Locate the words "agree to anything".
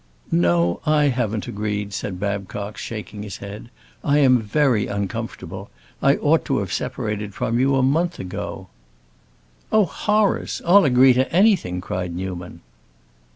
10.85-11.81